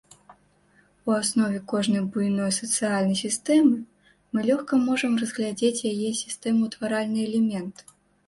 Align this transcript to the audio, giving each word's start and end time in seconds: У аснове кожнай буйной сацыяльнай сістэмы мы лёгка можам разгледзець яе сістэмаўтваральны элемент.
У 1.09 1.11
аснове 1.21 1.59
кожнай 1.71 2.01
буйной 2.13 2.55
сацыяльнай 2.59 3.17
сістэмы 3.25 3.77
мы 4.33 4.39
лёгка 4.49 4.73
можам 4.87 5.11
разгледзець 5.25 5.85
яе 5.91 6.09
сістэмаўтваральны 6.23 7.19
элемент. 7.29 7.75